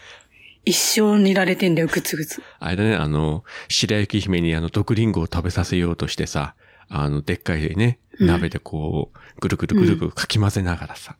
[0.65, 2.41] 一生煮られてんだよ、ぐつぐつ。
[2.59, 6.55] あれだね、あの、白雪姫にあの、毒リンゴを食べさせようとしてさ、
[6.89, 11.15] あの、でっかいね、うん鍋でこう、ぐるぐるぐるぐるかき混ぜながらさ、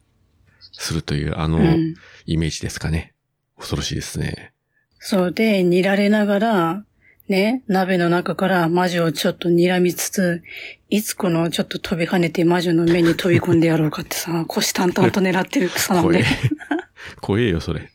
[0.80, 1.96] するという、あの、うん。
[2.26, 3.14] イメージですかね。
[3.58, 4.54] 恐ろしいですね。
[5.00, 6.84] そうで、煮られながら、
[7.28, 10.42] ね、鍋の中から魔女をちょっと睨みつつ、
[10.90, 16.26] いつこのちょっと飛び跳ねて魔女の目に飛び込んでやろうかってさ、腰淡々と狙ってる草なん怖えで、。
[17.22, 17.92] 怖えよ、それ。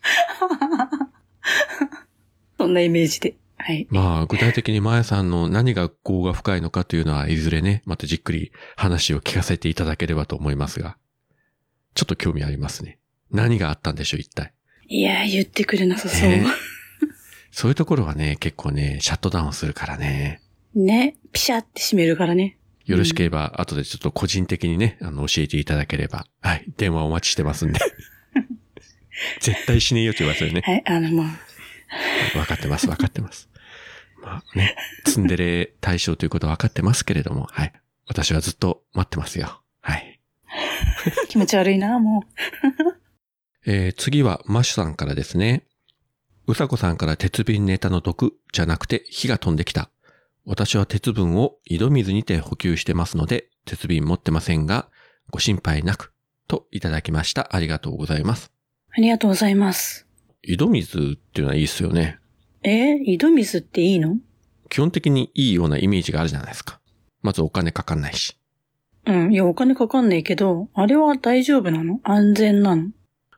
[2.58, 3.34] そんなイメージで。
[3.56, 3.86] はい。
[3.90, 10.96] まあ、具体的にマヤさんの何が業が深いのかというのは、いずれね、またじっくり話を聞かせていただければと思いますが、
[11.94, 12.98] ちょっと興味ありますね。
[13.30, 14.52] 何があったんでしょう、一体？
[14.88, 16.28] いやー、言ってくれなさそう。
[16.28, 16.44] ね
[17.50, 20.42] そういうところはね、結構ね、シャットダウンするからね。
[20.74, 22.58] ね、ピシャって閉めるからね。
[22.84, 27.78] よろしければ、後でちょっと個人的にね、あの、教えていただければ、はい、電話お待ちしてますんで。
[29.40, 30.62] 絶対しねえよって言わせるね。
[30.64, 31.38] はい、あの、ま
[32.34, 33.48] あ、わかってます、わかってます。
[34.20, 37.72] まあね、ツンデレ対象ということはわかってますけれども、はい。
[38.06, 39.62] 私はずっと待ってますよ。
[40.54, 41.28] はい。
[41.28, 42.24] 気持ち悪いな、も
[43.66, 45.66] えー次はマッシュさんからですね。
[46.46, 49.90] うさこさんから鉄瓶ネタの毒じゃなくて火が飛んできた。
[50.44, 54.90] 私は鉄分を井戸水にて補給してますので、鉄瓶持ってませんが、
[55.30, 56.12] ご心配なく、
[56.48, 57.48] といただきました。
[57.56, 58.52] ありがとうございます。
[58.88, 58.90] う。
[58.98, 60.06] ありがとうございます。
[60.42, 61.00] 井戸水っ
[61.32, 62.18] ていうのはいいですよね。
[62.62, 64.18] えー井戸水っていいの？
[64.68, 66.78] 基本的にいいようなイメージがあるじゃないですか。
[67.22, 68.36] まずお金かかんないし。
[69.06, 69.32] うん。
[69.32, 72.00] いや、お金かかんないけど、あれは大丈夫なの？
[72.04, 72.88] 安全なの？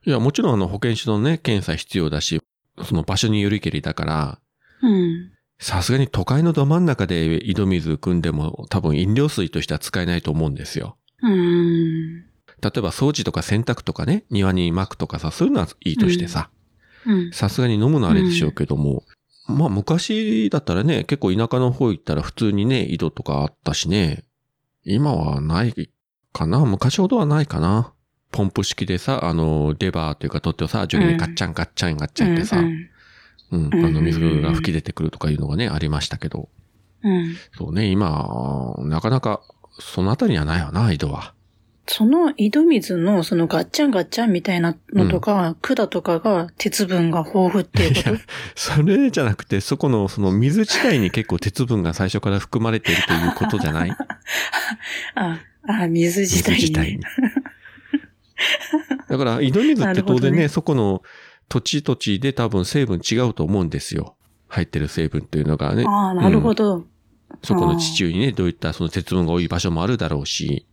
[0.04, 2.40] いや、もちろんあの保険証のね、検査必要だし、
[2.84, 4.38] その場所によりけりだから、
[4.82, 5.32] うん。
[5.58, 10.98] さすがに都会のど真ん中で井戸水汲んでも多分飲料水としては使えないと思うんですよ。
[11.22, 12.20] うーん。
[12.60, 16.50] 例えば掃除とか洗濯とかね、庭に巻くとかさ、そういうのはいいとしてさ、
[17.06, 17.32] うん。
[17.32, 19.02] さすがに飲むのはあれでしょうけども、
[19.48, 24.24] まあ昔だったらね、結構田舎の方行ったら普通にね、井戸とかあったしね、
[24.88, 25.90] 今はない
[26.32, 26.64] かな？
[26.64, 27.92] 昔ほどはないかな。
[28.30, 32.62] ポンプ式でさ、あの、レバーというか取ってをさ、上下にガッチャンガッチャンガッチャンってさ、う
[33.50, 33.70] うん。
[33.70, 36.48] ん、あの水が吹き出てくるとかいうのがね、ありましたけど、
[37.02, 37.34] うん。
[37.56, 39.40] そうね、今、なかなか、
[39.78, 41.34] そのあたりにはないわな、井戸は。
[41.88, 48.20] その井戸水のそのガッチャンガッチャンみたいなのとか、管とかが鉄分が豊富っていうこいや
[48.56, 53.90] それじゃなくて、そこの、その水自体に結構鉄分が最初から含まれているということじゃない？
[53.90, 53.96] と
[55.14, 56.60] あ、あ、水自水体に。
[56.62, 56.98] 自体に。
[59.08, 61.02] だから、井戸水って当然ね、ねそこの
[61.48, 64.16] 土地土地で多分成分違うと思うんですよ。
[64.48, 65.84] 入ってる成分っていうのがね。
[65.86, 66.86] ああ、なるほど。
[67.42, 70.66] そこの地中にね、どういったその鉄分が多い場所もあるだろうし、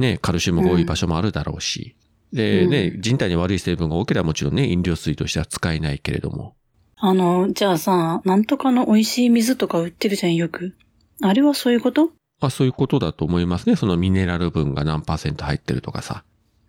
[0.00, 1.96] ね、カルシウムが多い場所もあるだろうし、
[2.32, 6.56] で、うんね、人体に悪い成分が多ければもちろんね、飲料水としては使えないけれども。
[6.96, 10.76] あの、じゃあさ、なんとかの美味しい水とか売ってるじゃん、よく。
[11.22, 12.06] あれはそういうこと？
[12.40, 13.76] まあそういうことだと思いますね。
[13.76, 16.24] そのミネラル分が何パーセント入ってるとかさ。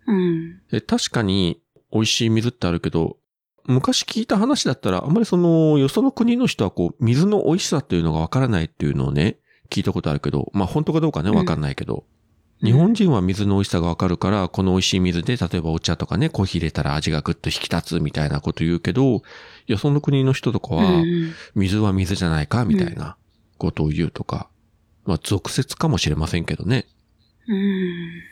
[0.06, 0.60] うん。
[0.70, 3.16] で確かに美味しい水ってあるけど、
[3.66, 9.38] 昔聞いた話だったら、あんまりその、よその国の人はこう、水の美味しさっていうのがわからないっていうのをね、
[9.70, 12.04] 聞いたことあるけど、まあ本当かどうかね、うんわかんないけど、
[12.62, 19.22] 日本人は水の美味しさがわかるから、この美味しい水で、例えばお茶とかね、コーヒー入れたら味がぐっと引き立つみたいなこと言うけど、
[19.66, 21.34] よその国の人とかうは、ん。
[21.56, 23.16] 水は水じゃないかみたいな
[23.58, 24.48] ことを言うとか、
[25.04, 26.86] まあ俗説かもしれませんけどね。
[27.48, 28.22] うん。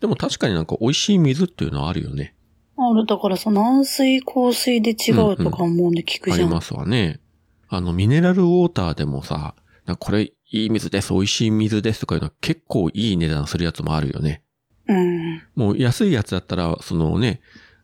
[0.00, 2.34] でも確かになんか美味しい水っていうのはあるよね。
[2.78, 6.46] ある、だからさ、軟水、硬水で違うとか思うんで聞くじゃん。
[6.46, 7.20] ありますわね。
[7.68, 9.54] あの、ミネラルウォーターでもさ、
[9.98, 14.42] これいい水です、美味しい水ですとかいうのは結構いい値段するやつもあるよね。
[14.86, 15.42] うん。
[15.54, 17.40] もう安いやつだったら、そのね、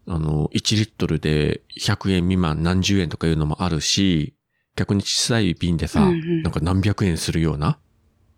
[0.07, 4.35] あの、1リットルで100円未満何十円とかいうのもあるし、
[4.77, 7.79] 逆に小さい瓶でさ、うんうんなんか何百円するような、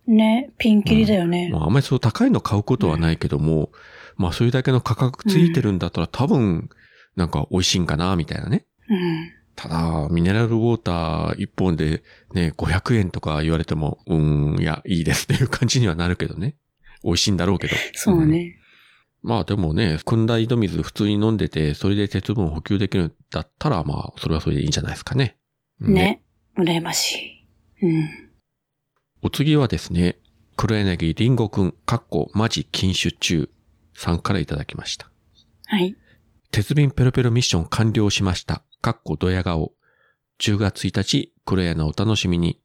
[0.07, 1.51] ね、ピンキリだよね。
[1.53, 3.71] まああんまりそう高いの買うことはないけども、
[4.17, 6.71] まあそれだけの価格ついてるんだったら多分、
[7.17, 8.65] なんか美味しいんかな、みたいなね。
[9.65, 9.71] うん。
[9.71, 12.03] ただ、ミネラルウォーター1本で
[12.35, 16.57] ね、500円とか言われても、うーん、いや、いいですっていう感じにはなるけどね。
[17.03, 17.77] 美味しいんだろうけど。
[17.95, 18.57] そうね。
[19.23, 25.37] まあでもね、汲んだ井戸水普通に飲んでて、それで鉄分補給できるんだったら、まあ、それはそれでいいんじゃないですかね。
[25.81, 26.23] ね。
[26.57, 27.15] 羨まし
[27.83, 27.87] い。
[27.87, 28.09] うん。
[29.23, 30.19] お次はですね、
[30.57, 33.51] 黒柳りんごくん、かっこマジ禁酒中
[33.95, 35.11] さんからいただきました。
[35.67, 35.97] はい。
[36.51, 38.63] 鉄瓶ペロペロミッション完了しました。
[38.83, 39.75] かっこドヤ顔。
[40.41, 42.59] 10月1日、黒柳のお楽しみに。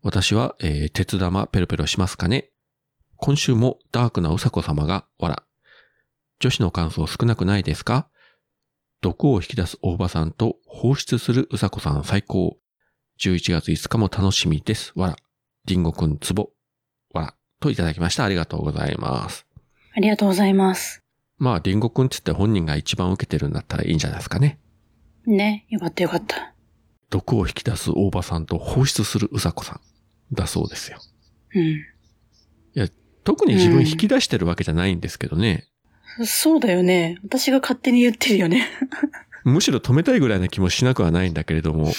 [0.00, 2.50] 私は、えー、鉄玉ペロペロしますかね。
[3.16, 5.42] 今週もダークなうさこ様が、わら。
[6.38, 8.08] 女子の感想少なくないですか？
[9.00, 12.58] 毒を引き出す大場さんと放出するうさこさん最高。
[13.18, 14.92] 11月5日も楽しみです。
[14.94, 15.16] わら。
[15.64, 16.50] りんごくんつぼ。
[17.12, 17.34] わら。
[17.58, 18.24] といただきました。
[18.24, 19.46] ありがとうございます。
[19.96, 21.02] ありがとうございます。
[21.38, 24.60] まあ、りんごくんつって本人が一番受けてるんだったらいいんじゃないですかね。
[25.30, 25.66] ね。
[25.68, 26.54] よかったよかった。
[27.10, 29.80] 毒を引き出す大場さんと放出するうさこさ
[30.32, 30.98] んだそうですよ。
[31.54, 31.96] うん。
[33.26, 35.66] 特に自分引き出してるわけじゃないんですけどね。
[36.24, 37.18] そうだよね。
[37.24, 38.68] 私が勝手に言ってるよね。
[39.44, 41.92] むしろ止めたいぐらいな気もしなくはないんだけれども。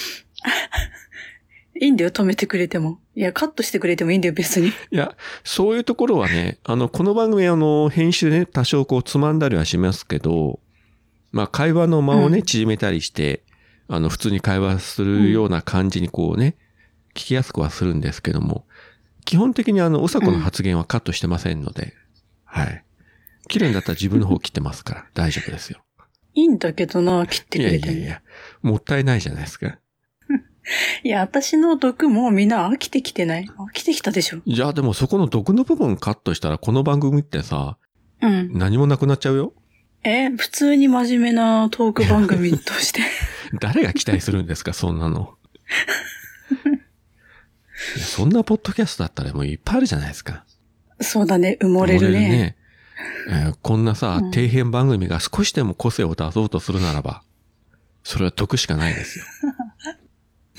[1.80, 2.98] いいんだよ、止めてくれても。
[3.14, 4.68] いや、カットしてくれてもいいんだよ、別に。
[4.68, 10.60] いや、そういうところはね、あの、この番組あの、編集でね、多少こうつまんだりはしますけど、
[11.38, 13.44] まあ会話の間をね、うん縮めたりして、
[13.86, 16.56] あの、普通に会話するような感じにこうね、
[17.14, 18.66] 聞きやすくはするんですけども、
[19.24, 21.94] 基本的にあの、うさこの発言はカットしてませんので、
[22.44, 22.84] はい。
[23.46, 25.80] 切るんだったら自分の方切ってますから、 大丈夫ですよ。
[26.34, 27.92] いいんだけどな、切っていくれても。
[27.92, 28.22] やいやいや、
[28.62, 29.78] もったいないじゃないですか。
[31.04, 34.40] いや、私の毒もうみんな飽きてきてない飽きてきたでしょ。
[34.44, 37.78] じゃあでもそこの毒の部分カットしたらこの番組ってさ、
[38.20, 38.52] うん。
[38.54, 39.54] 何もなくなっちゃうよ。
[40.08, 43.02] え、普通に真面目なトーク番組として。
[43.60, 45.34] 誰が期待するんですか、そんなの。
[47.98, 50.44] そんなポッドキャストだったらもういっぱいあるじゃないですか。
[51.00, 52.54] そうだね、埋もれるね。
[52.54, 52.58] えー
[53.62, 57.22] こんなさ、うん底辺番組が少しでも個性を出そうとするならば、
[58.02, 59.24] それは得しかないですよ。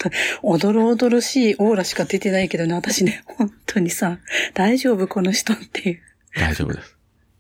[0.44, 4.20] おどろおどろしいオーラしか出てないけどね、私ね、本当にさ、
[4.54, 6.02] 大丈夫この人っていう。
[6.36, 6.96] 大丈夫です。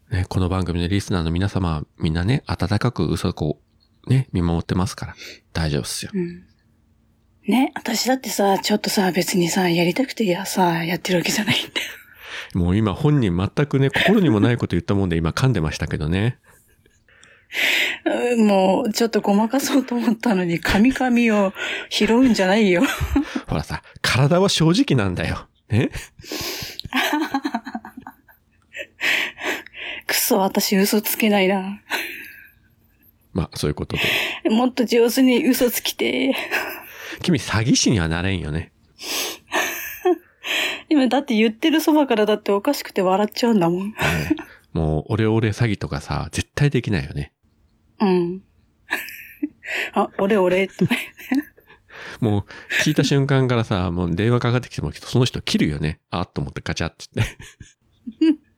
[0.10, 3.60] ね、この番組のリスナーの皆様、みんなね、温かく嘘子を
[4.08, 5.16] ね、見守ってますから、
[5.54, 6.12] 大丈夫ですよ。
[6.14, 6.44] うん。
[7.48, 11.72] ね、私だってさ、ちょっとさ、別にさ、やりたくてやさ、やってるわけじゃないんだよ。
[12.56, 16.40] もう今本人全くね、心にもないこと言ったもんで今噛んでましたけどね。
[18.06, 21.54] うんもう、ちょっとごまかそうと思ったのに、神々を
[21.90, 22.82] 拾うんじゃないよ。
[23.48, 25.48] ほらさ、体は正直なんだよ。
[25.70, 25.92] ね？
[30.10, 31.82] くそ、私嘘つけないな。
[33.32, 33.96] まあ、そういうこと
[34.44, 34.50] で。
[34.50, 36.36] もっと上手に嘘つきて。
[37.22, 38.72] 君詐欺師にはなれんよね。
[40.90, 43.90] 今だって言ってるそばからだっておかしくて笑っちゃうんだもん。
[43.90, 43.96] ね
[44.74, 47.34] もう、オレオレ詐欺とかさ、絶対できないよね。
[48.00, 48.42] うん。
[49.94, 50.96] あ、俺俺とか
[52.20, 52.46] もう、
[52.84, 56.00] 聞いた瞬間からさ、もう電話かかってきても、その人切るよね。
[56.10, 58.49] あっと思ってガチャって言って。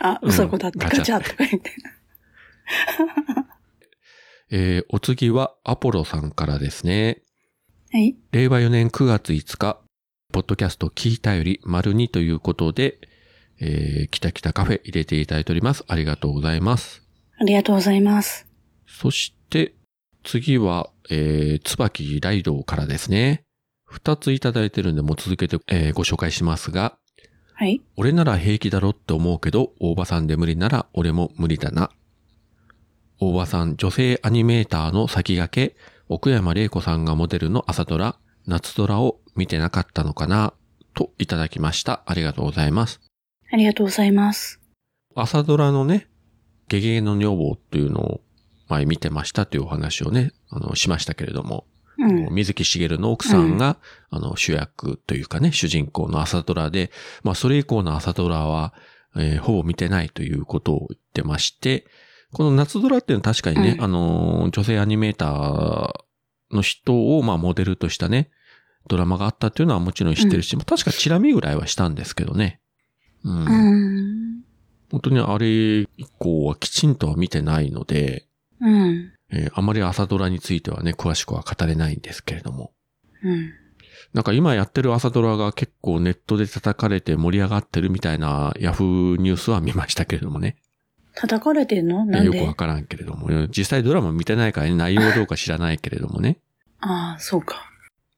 [0.00, 1.70] あ、うん嘘子だってガチャガチャとか言って。
[4.50, 7.22] えー、お次はアポロさんからですね。
[7.92, 8.16] はい。
[8.32, 9.80] 令和4年9月5日、
[10.32, 12.98] ポッドキャスト聞いたより丸2ということで、
[13.60, 15.84] えー、きたきたカフェ入れていただいております。
[15.88, 17.02] ありがとうございます。
[17.38, 18.46] ありがとうございます。
[18.86, 19.74] そして、
[20.24, 23.42] 次は、えー、椿ライドウからですね。
[23.84, 26.98] 二ついただいてるんで、もう続けて、えーご紹介しますが、
[27.58, 27.80] はい。
[27.96, 31.90] 俺なら平気だろって思うけど、大場さんで無理なら俺も無理だな。
[33.18, 35.76] 大場さん、女性アニメーターの先駆け、
[36.10, 38.16] 奥山玲子さんがモデルの朝ドラ、
[38.46, 40.52] 夏ドラを見てなかったのかな、
[40.92, 42.02] といただきました。
[42.04, 43.00] ありがとうございます。
[43.50, 44.60] ありがとうございます。
[45.14, 46.08] 朝ドラのね、
[46.68, 48.20] ゲゲゲの女房っていうのを
[48.68, 51.64] 前見てましたというお話をね、あの、しましたけれども、
[51.98, 52.34] うん。
[52.34, 53.78] 水木しげるの奥さんが、
[54.10, 56.90] あの、主役というかね、主人公の朝ドラで、
[57.22, 58.74] まあ、それ以降の朝ドラは、
[59.16, 61.86] えーほぼ見てないということを言ってまして、
[62.32, 65.92] この夏ドラっていうのは確かにね、うんあのー、女性アニメーター
[66.54, 68.30] の人を、まあ、モデルとしたね、
[68.88, 72.60] ドラマがあったっていうのはもちろん知ってるし、確かチラ見ぐらいはしたんですけどね。
[73.24, 73.44] うん。
[73.44, 74.42] うん。
[74.90, 78.26] 本当にあれ以降はきちんとは見てないので、
[78.60, 79.12] うん。
[79.30, 82.72] えーあまり朝ドラについてはね、詳しくは語れないんですけれども。
[83.22, 83.52] うん。
[84.12, 90.56] なんか今やってる朝ドラが結構ネットで叩かれて盛り上がってるみたいなヤフーニュースは見ましたけれどもね。
[91.14, 92.04] 叩かれてんの？
[92.04, 93.48] なんよくわでからんけれども。
[93.48, 96.38] 実際ドラマ見てないからね、内容どうか知らないけれどもね。
[96.80, 97.70] ああ、そうか。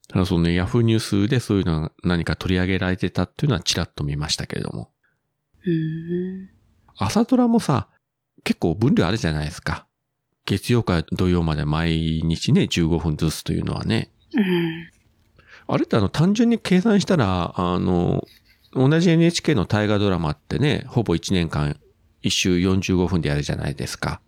[0.09, 4.91] ただそのね、ヤフーニュースでそういうのが何か取り上げられてたっていうのはちらっと見ましたけれども。
[5.65, 6.51] うん。
[6.97, 7.89] 朝ドラもさ、
[8.45, 9.87] 結構分量あるじゃないですか。
[10.49, 14.11] 月曜から土曜まで毎日ね、15分ずつというのはね。
[14.35, 14.89] うん。
[15.67, 18.27] あれってあの単純に計算したら、あの、
[18.73, 21.77] 同じ NHK の大河ドラマってね、ほぼ1年間
[22.23, 24.23] 一周45分でやるじゃないですか。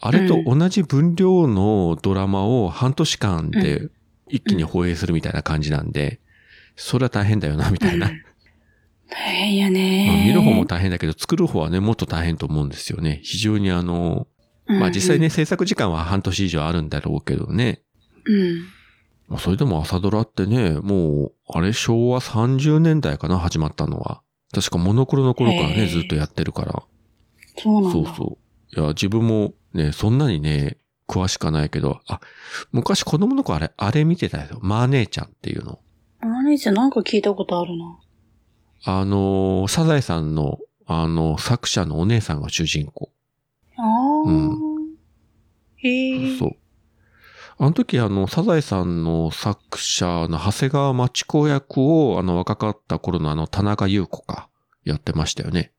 [0.00, 3.88] あれと同じ分量のドラマを半年間で
[4.28, 6.18] 一気に放映するみたいな感じなんで、
[6.74, 8.10] それは大変だよな、みたいな。
[9.08, 10.24] 大変やまあね。
[10.26, 13.20] 見る方も大変だけど、作る方はね、もっと大変と思うんですよね。
[13.22, 14.26] 非常にあの、
[14.66, 15.30] まあ実際ね、。
[15.30, 17.82] 制作時間は半年以上あるんだろうけどね。
[18.24, 18.60] うん。
[19.28, 24.22] まあそれでも朝ドラってね、もう、あれ昭和30年代かな、始まったのは。
[24.52, 26.82] 確かモノクロの頃からね、ずっとやってるから。
[27.58, 27.90] そうなんだ。
[27.90, 28.38] そうそ
[28.74, 28.80] う。
[28.80, 32.20] いや、自分もね、そんなにね、詳しくはないけど、あ、
[32.72, 34.58] 昔子供の子あれ、あれ見てたよ。
[34.60, 35.78] マー姉ちゃんっていうの。
[36.20, 37.98] あれじゃなんか聞いたことあるな。
[38.84, 43.10] あのー、サザエさんの、あの、作者のお姉さんが主人公。
[44.26, 44.76] うん
[45.76, 46.38] へえ。
[46.38, 46.50] そう。
[47.58, 54.50] あの時、あの、サザエさんの作者の長谷川町子役を、あの、若かった頃のあの、田中優子か、
[54.84, 55.72] やってましたよね。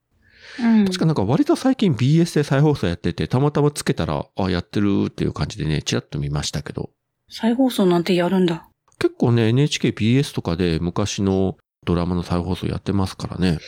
[0.60, 0.86] うん。
[0.86, 6.90] 確かなんか割と最近 BS で再放送やってて、たまたまつけたら、あ、やってるっていう感じでね、ちらっと見ましたけど。
[7.30, 8.68] 再放送なんてやるんだ。
[9.00, 13.60] 結構ね、NHKBS とかで昔のドラマの再放送やってますからね。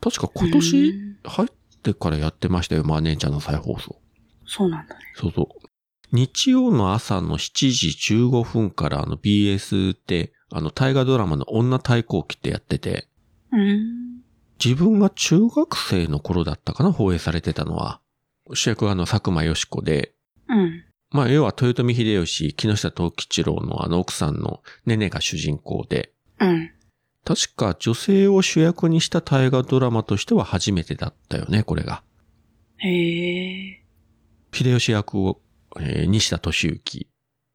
[0.00, 1.48] 確か今年うん入っ
[1.82, 4.00] てからやってましたよ、まあ姉ちゃんの再放送。
[4.46, 5.00] そうなんだね。
[5.14, 5.66] そうそう。
[6.12, 13.08] 日曜の朝の7時15分からあの BS って、あの大河ドラマの女対抗期ってやってて、
[13.52, 14.22] うん。
[14.64, 18.00] 自分が中学生の頃だったかな、放映されてたのは。
[18.54, 20.14] 主役はあの佐久間よし子で、
[20.48, 20.84] うん。
[21.10, 26.70] まあ要は豊臣秀吉、木下藤吉郎のあの奥さんのネネが主人公で、うん。
[27.24, 32.02] 確か女性を主役にした大河ドラマとしては初めてだったよね、これが。
[32.78, 33.75] へえ。
[34.56, 35.40] 秀吉役を、
[35.78, 37.06] えー西田敏行。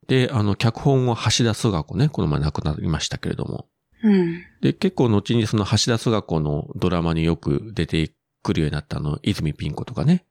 [0.08, 3.68] で、あの、脚本を橋田壽賀子ね、この前亡くなりましたけれども。
[4.04, 4.44] うん。
[4.62, 8.12] で、結構後にその橋田壽賀子のドラマによく出て
[8.44, 10.26] くるようになったあの、泉ピン子とかね。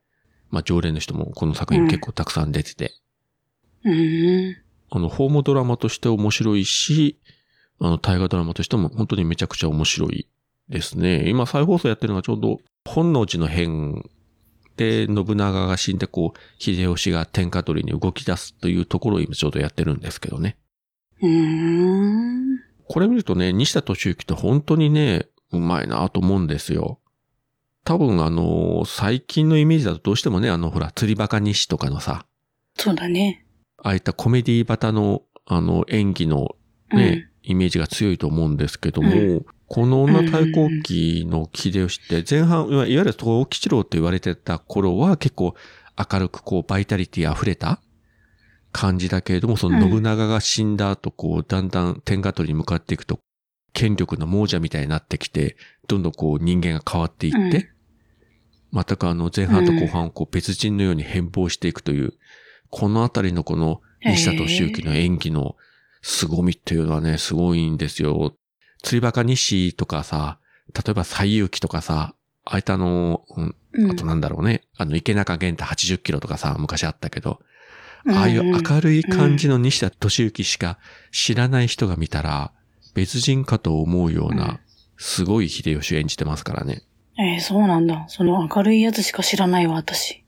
[0.50, 2.92] まあ、常連の人もこの作品結構たくさん出てて。
[3.84, 4.56] うん。
[4.90, 7.18] あの、ホームドラマとして面白いし、
[7.80, 10.28] あの、大河ドラマとしても本当にめちゃくちゃ面白い
[10.68, 11.28] ですね。
[11.28, 14.04] 今再放送やってるのがちょうど、本能寺の変
[14.76, 20.56] で信長が死んでこう、秀吉が天下取りに動き出すというところを今ちょうどやってるんですけどね。
[21.22, 22.58] うん。
[22.88, 27.00] これ見るとね、西田敏行って本当にね、うまいなと思うんですよ。
[27.84, 32.26] 多分あの、最近のイメージだとどうしてもね、あの、ほら、釣りバカ西とかのさ、
[32.76, 33.46] そうだね。
[33.78, 36.56] ああいったコメディバタの、あの、演技の
[36.92, 45.54] ね、イメージが強いと思うんですけども、うこの女対抗期の秀吉って前半、いわいわゆる東吉郎って言われてた頃は結構
[45.96, 47.80] 明るくこうバイタリティ溢れた
[48.72, 53.20] 感じだけれども、その信長が死んだ後、こう、だんだん天下取りに向かっていくと、
[53.72, 55.56] 権力の亡者みたいになってきて、
[55.88, 57.70] どんどんこう人間が変わっていって、
[58.72, 58.84] うん。
[58.84, 62.14] 全くあの前半と後半をこう別人のように変貌していくという、
[62.70, 65.56] このあたりのこの西田敏行の演技の
[66.02, 68.34] 凄みっていうのはね、すごいんですよ。
[68.82, 70.38] 釣りバカ西とかさ、
[70.74, 73.90] 例えば西遊記とかさ、ああいったあの、うんうん。
[73.90, 77.50] あとなんだろうね、あの池中玄太80キロとかさ、昔あったけど、うん
[78.08, 80.78] ああいう明るい感じの西田敏行しか
[81.12, 82.50] 知らない人が見たら、
[82.94, 84.60] 別人かと思うよううんな、
[84.96, 86.82] すごい秀吉を演じてますからね。
[87.18, 88.06] えー、そうなんだ。
[88.08, 90.24] その明るいやつしか知らないわ、私。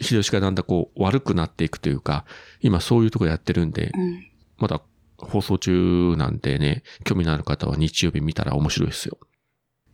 [0.00, 2.24] 秀吉がだんだんこう悪くなっていくというか、
[2.60, 4.26] 今そういうところやってるんで、うん。
[4.58, 4.80] まだ
[5.18, 9.18] 放送中なんでね、興味のある方は日曜日見たら面白いですよ。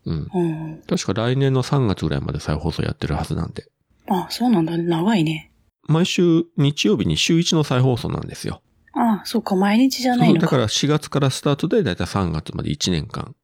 [0.04, 0.28] うん。
[0.32, 0.82] うん。
[0.86, 3.66] 確か来年の3月ぐらいまで再放送やってるはずなんで。
[4.08, 4.82] あ、そうなんだね。
[4.84, 5.52] 長いね。
[5.88, 8.62] 毎週日曜日に週1の再放送なんですよ。
[8.94, 10.40] あ、そうか、毎日じゃないのか。
[10.42, 13.34] だから4月からスタートでだいたい3月まで1年間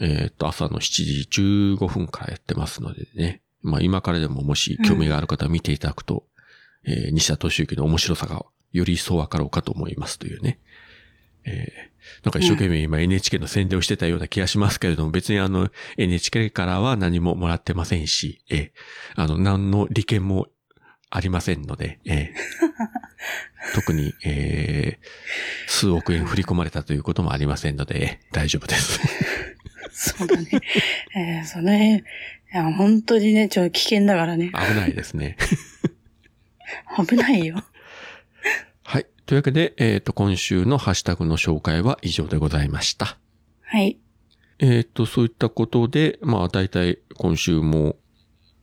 [0.00, 3.42] えっ、と、朝の7時15分からやってますのでね。
[3.62, 6.24] まあ今からでももし興味がある方は見ていただくと、
[6.84, 8.42] えー西田敏行の面白さが
[8.72, 10.58] より一層わかろうかと思いますというね。
[11.44, 11.90] えー
[12.24, 18.70] なんか一生懸命今 NHK の宣伝をしてたような気がしますけれども、別にあの NHK からは何ももらってませんし、えー
[19.16, 20.48] あの何の利権も
[21.10, 22.34] ありませんので、えー
[23.74, 25.06] 特に、えー
[25.70, 29.00] 数億円振り込まれたということもありませんので、大丈夫です。
[29.92, 30.48] そうだね。
[31.16, 32.02] えー、その辺、い
[32.52, 34.48] や、本当にね、ちょっと危険だからね。
[34.48, 35.36] 危ないですね。
[37.06, 37.64] 危ないよ。
[39.30, 39.34] はい。
[39.34, 43.16] というわけで、えっ、と、今週のハッシュタグの紹介は以上でございました。
[43.62, 44.00] はい。
[44.58, 47.94] えっ、と、そういったことで、まあ、大体今週も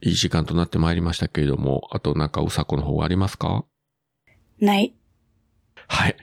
[0.02, 3.64] いい時間となってまいりましたけれども、あとなんかうさこの方ありますか？
[4.60, 4.94] ない。
[5.88, 6.18] はい。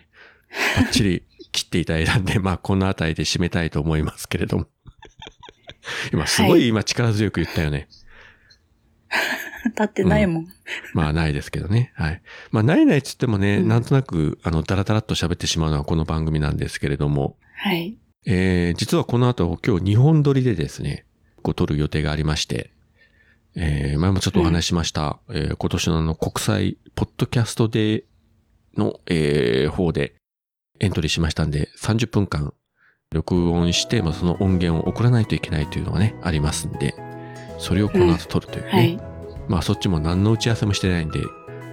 [0.76, 4.66] バッチリ切っていただいたんで、まあ、このあたりで締めたいと思いますけれども。
[6.12, 7.88] 今、すごい今力強く言ったよね。
[9.74, 10.48] だってないもん。
[10.92, 11.92] まあ、ないですけどね。
[11.94, 12.22] はい。
[12.50, 17.96] まあ、ないないっつってもね、うんなんとなく、あの、ダラダラっと喋ってしまうのはこの番組なんですけれども、はい。
[18.26, 21.04] えー実はこの後今日2本撮りでですね、
[21.42, 22.70] こう撮る予定がありまして、
[23.54, 28.04] えー前もちょっとお話ししました、えー今年のあの国際ポッドキャストデー
[28.76, 30.14] の、えー方で
[30.80, 32.52] エントリーしましたんで、30分間
[33.12, 36.94] 録音して、まあ、その音源を送らないといけないというのがね、ありますんで、
[37.58, 38.70] それをこの後撮るというね。
[38.70, 39.13] はい。
[39.49, 41.20] まあそっちも何の打ち合わせもしてないんで、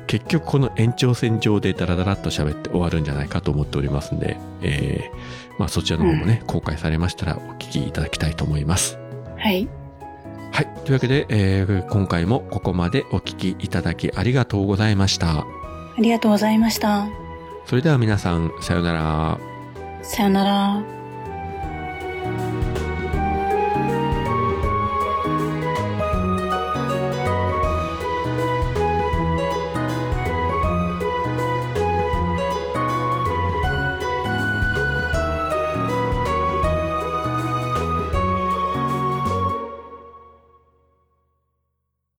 [0.07, 8.97] 結局この延長線上でダラダラっと喋って終わるんじゃないかと思っておりますんで、えー、まあそちらの方もね、公開されましたらお聞きいただきたいと思います。
[9.37, 9.69] はい。
[10.51, 10.67] はい。
[10.83, 15.39] というわけで、えー、今回もここまでお聞きいただきありがとうございました。
[15.39, 15.45] あ
[15.97, 17.07] りがとうございました。
[17.65, 19.39] それでは皆さん、さようなら。
[20.01, 20.83] さよなら。